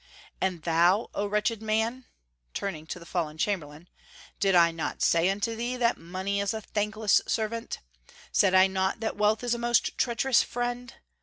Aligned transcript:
And 0.41 0.63
thou, 0.63 1.11
O 1.13 1.27
wretched 1.27 1.61
man," 1.61 2.05
turning 2.55 2.87
to 2.87 2.97
the 2.97 3.05
fallen 3.05 3.37
chamberlain, 3.37 3.87
"did 4.39 4.55
I 4.55 4.71
not 4.71 5.03
say 5.03 5.29
unto 5.29 5.55
thee 5.55 5.75
that 5.77 5.95
money 5.99 6.39
is 6.39 6.55
a 6.55 6.61
thankless 6.61 7.21
servant? 7.27 7.81
Said 8.31 8.55
I 8.55 8.65
not 8.65 8.99
that 9.01 9.15
wealth 9.15 9.43
is 9.43 9.53
a 9.53 9.59
most 9.59 9.99
treacherous 9.99 10.41
friend? 10.41 10.95